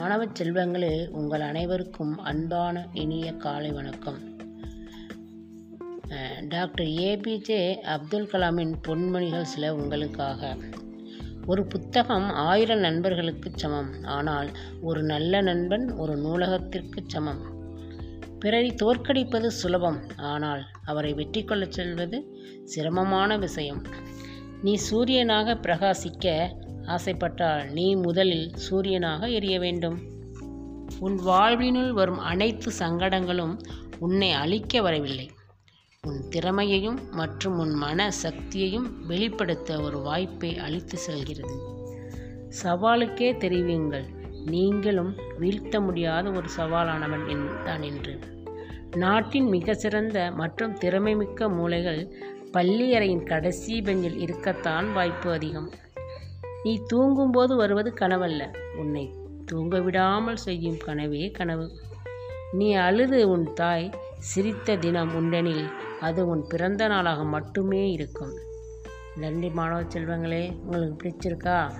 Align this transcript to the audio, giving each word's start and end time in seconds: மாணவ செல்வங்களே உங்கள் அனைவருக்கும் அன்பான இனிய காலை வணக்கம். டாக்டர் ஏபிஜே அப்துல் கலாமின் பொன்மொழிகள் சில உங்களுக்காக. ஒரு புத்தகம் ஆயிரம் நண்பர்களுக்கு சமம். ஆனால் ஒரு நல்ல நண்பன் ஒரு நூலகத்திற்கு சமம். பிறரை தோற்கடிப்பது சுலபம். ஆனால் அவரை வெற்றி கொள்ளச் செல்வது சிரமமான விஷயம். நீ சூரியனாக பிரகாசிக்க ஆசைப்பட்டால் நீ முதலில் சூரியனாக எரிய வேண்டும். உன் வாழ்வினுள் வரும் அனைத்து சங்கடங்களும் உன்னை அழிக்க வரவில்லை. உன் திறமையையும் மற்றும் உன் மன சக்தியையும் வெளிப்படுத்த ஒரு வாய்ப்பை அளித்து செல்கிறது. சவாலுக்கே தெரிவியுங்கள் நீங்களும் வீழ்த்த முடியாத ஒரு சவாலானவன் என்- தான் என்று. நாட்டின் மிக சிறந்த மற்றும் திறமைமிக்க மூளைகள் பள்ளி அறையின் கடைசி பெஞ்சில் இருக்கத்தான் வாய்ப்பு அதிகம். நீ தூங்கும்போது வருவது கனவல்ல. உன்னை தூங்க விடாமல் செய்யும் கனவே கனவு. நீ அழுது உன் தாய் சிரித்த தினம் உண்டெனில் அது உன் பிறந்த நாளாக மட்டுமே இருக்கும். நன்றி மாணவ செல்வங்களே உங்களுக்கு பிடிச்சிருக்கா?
மாணவ 0.00 0.24
செல்வங்களே 0.24 1.08
உங்கள் 1.08 1.40
அனைவருக்கும் 1.40 2.18
அன்பான 2.18 2.86
இனிய 2.92 3.32
காலை 3.32 3.70
வணக்கம். 3.70 4.18
டாக்டர் 6.48 6.86
ஏபிஜே 6.86 7.74
அப்துல் 7.94 8.28
கலாமின் 8.32 8.72
பொன்மொழிகள் 8.88 9.42
சில 9.42 9.74
உங்களுக்காக. 9.74 10.56
ஒரு 11.46 11.64
புத்தகம் 11.64 12.28
ஆயிரம் 12.30 12.78
நண்பர்களுக்கு 12.78 13.50
சமம். 13.54 13.90
ஆனால் 14.02 14.50
ஒரு 14.80 15.02
நல்ல 15.02 15.40
நண்பன் 15.40 15.86
ஒரு 15.92 16.16
நூலகத்திற்கு 16.16 17.02
சமம். 17.06 17.42
பிறரை 18.38 18.74
தோற்கடிப்பது 18.82 19.46
சுலபம். 19.46 20.00
ஆனால் 20.16 20.64
அவரை 20.84 21.12
வெற்றி 21.12 21.44
கொள்ளச் 21.44 21.72
செல்வது 21.72 22.20
சிரமமான 22.64 23.38
விஷயம். 23.38 23.82
நீ 24.62 24.78
சூரியனாக 24.90 25.58
பிரகாசிக்க 25.62 26.48
ஆசைப்பட்டால் 26.90 27.70
நீ 27.70 27.94
முதலில் 27.94 28.52
சூரியனாக 28.70 29.30
எரிய 29.32 29.58
வேண்டும். 29.58 29.98
உன் 31.00 31.18
வாழ்வினுள் 31.18 31.90
வரும் 31.90 32.18
அனைத்து 32.18 32.70
சங்கடங்களும் 32.78 33.58
உன்னை 33.98 34.32
அழிக்க 34.32 34.82
வரவில்லை. 34.82 35.30
உன் 36.06 36.28
திறமையையும் 36.28 36.98
மற்றும் 37.10 37.58
உன் 37.58 37.70
மன 37.70 38.10
சக்தியையும் 38.22 39.06
வெளிப்படுத்த 39.06 39.80
ஒரு 39.80 39.98
வாய்ப்பை 39.98 40.58
அளித்து 40.58 40.96
செல்கிறது. 40.96 41.54
சவாலுக்கே 42.62 43.36
தெரிவியுங்கள் 43.36 44.04
நீங்களும் 44.44 45.14
வீழ்த்த 45.38 45.80
முடியாத 45.80 46.30
ஒரு 46.30 46.48
சவாலானவன் 46.56 47.28
என்- 47.28 47.62
தான் 47.62 47.82
என்று. 47.82 48.18
நாட்டின் 48.96 49.48
மிக 49.48 49.74
சிறந்த 49.74 50.30
மற்றும் 50.34 50.74
திறமைமிக்க 50.74 51.48
மூளைகள் 51.48 52.10
பள்ளி 52.52 52.94
அறையின் 52.94 53.26
கடைசி 53.26 53.82
பெஞ்சில் 53.82 54.18
இருக்கத்தான் 54.18 54.92
வாய்ப்பு 54.92 55.32
அதிகம். 55.32 55.70
நீ 56.62 56.82
தூங்கும்போது 56.86 57.56
வருவது 57.56 57.92
கனவல்ல. 58.00 58.54
உன்னை 58.76 59.14
தூங்க 59.46 59.80
விடாமல் 59.80 60.36
செய்யும் 60.36 60.78
கனவே 60.86 61.30
கனவு. 61.30 61.70
நீ 62.52 62.72
அழுது 62.74 63.30
உன் 63.30 63.52
தாய் 63.54 63.90
சிரித்த 64.18 64.76
தினம் 64.76 65.12
உண்டெனில் 65.14 65.64
அது 66.00 66.26
உன் 66.26 66.44
பிறந்த 66.48 66.88
நாளாக 66.88 67.24
மட்டுமே 67.24 67.90
இருக்கும். 67.90 68.34
நன்றி 69.16 69.50
மாணவ 69.50 69.82
செல்வங்களே 69.82 70.52
உங்களுக்கு 70.64 70.96
பிடிச்சிருக்கா? 70.96 71.70